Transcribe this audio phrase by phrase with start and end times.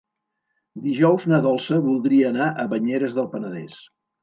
[0.85, 3.81] Dijous na Dolça voldria anar a Banyeres del Penedès.